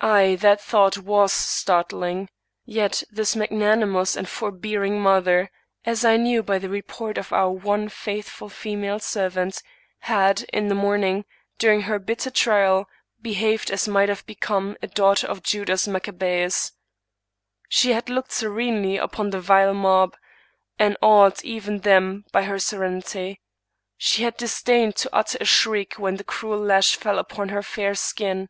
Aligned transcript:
Aye, 0.00 0.34
that 0.40 0.60
thought 0.60 0.98
was 0.98 1.64
153 1.64 2.10
English 2.10 2.30
Mystery 2.66 2.88
Stories 2.88 2.90
startling. 2.90 3.08
Yet 3.14 3.16
this 3.16 3.36
magnanimous 3.36 4.16
and 4.16 4.28
forbearing 4.28 4.92
mother^ 4.94 5.48
as 5.84 6.04
I 6.04 6.16
knew 6.16 6.42
by 6.42 6.58
the 6.58 6.68
report 6.68 7.16
of 7.16 7.32
our 7.32 7.48
one 7.48 7.88
faithful 7.88 8.48
female 8.48 8.98
servant^ 8.98 9.62
had, 10.00 10.40
in 10.52 10.66
the 10.66 10.74
morning, 10.74 11.24
during 11.60 11.82
her 11.82 12.00
bitter 12.00 12.32
trial, 12.32 12.86
behaved 13.22 13.70
as 13.70 13.86
might 13.86 14.08
have 14.08 14.26
become 14.26 14.76
a 14.82 14.88
daughter 14.88 15.28
of 15.28 15.44
Judas 15.44 15.86
Maccabseus: 15.86 16.72
she 17.68 17.92
had 17.92 18.10
looked 18.10 18.32
serenely 18.32 18.96
upon 18.96 19.30
the 19.30 19.40
vile 19.40 19.72
mob, 19.72 20.16
and 20.80 20.96
awed 21.00 21.44
even 21.44 21.78
them 21.82 22.24
by 22.32 22.42
her 22.42 22.58
serenity; 22.58 23.40
she 23.96 24.24
had 24.24 24.36
disdained 24.36 24.96
to 24.96 25.08
utter 25.14 25.38
a 25.40 25.44
shriek 25.44 25.94
when 25.94 26.16
the 26.16 26.24
cruel 26.24 26.58
lash 26.58 26.96
fell 26.96 27.20
upon 27.20 27.50
her 27.50 27.62
fair 27.62 27.94
skin. 27.94 28.48